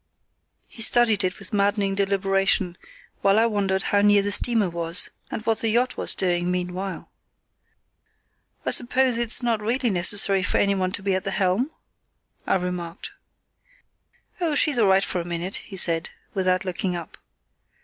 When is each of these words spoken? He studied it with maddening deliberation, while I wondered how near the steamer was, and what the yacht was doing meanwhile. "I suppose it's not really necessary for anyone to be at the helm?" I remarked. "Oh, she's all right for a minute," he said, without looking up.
He 0.67 0.81
studied 0.81 1.23
it 1.23 1.37
with 1.37 1.53
maddening 1.53 1.93
deliberation, 1.93 2.75
while 3.21 3.37
I 3.37 3.45
wondered 3.45 3.83
how 3.93 4.01
near 4.01 4.23
the 4.23 4.31
steamer 4.31 4.67
was, 4.67 5.11
and 5.29 5.43
what 5.45 5.59
the 5.59 5.69
yacht 5.69 5.95
was 5.95 6.15
doing 6.15 6.49
meanwhile. 6.49 7.11
"I 8.65 8.71
suppose 8.71 9.19
it's 9.19 9.43
not 9.43 9.61
really 9.61 9.91
necessary 9.91 10.41
for 10.41 10.57
anyone 10.57 10.91
to 10.93 11.03
be 11.03 11.13
at 11.13 11.23
the 11.23 11.29
helm?" 11.29 11.69
I 12.47 12.55
remarked. 12.55 13.11
"Oh, 14.39 14.55
she's 14.55 14.79
all 14.79 14.87
right 14.87 15.03
for 15.03 15.21
a 15.21 15.23
minute," 15.23 15.57
he 15.57 15.75
said, 15.75 16.09
without 16.33 16.65
looking 16.65 16.95
up. 16.95 17.19